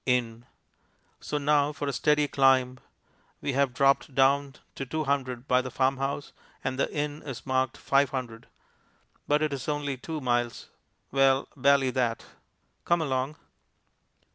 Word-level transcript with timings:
"Inn," 0.07 0.47
So 1.19 1.37
now 1.37 1.71
for 1.73 1.87
a 1.87 1.93
steady 1.93 2.27
climb. 2.27 2.79
We 3.39 3.53
have 3.53 3.71
dropped 3.71 4.15
down 4.15 4.55
to 4.73 4.83
"200" 4.83 5.47
by 5.47 5.61
the 5.61 5.69
farmhouse, 5.69 6.33
and 6.63 6.79
the 6.79 6.91
inn 6.91 7.21
is 7.21 7.45
marked 7.45 7.77
"500." 7.77 8.47
But 9.27 9.43
it 9.43 9.53
is 9.53 9.69
only 9.69 9.97
two 9.97 10.19
miles 10.19 10.69
well, 11.11 11.47
barely 11.55 11.91
that. 11.91 12.25
Come 12.83 12.99
along. 13.03 13.35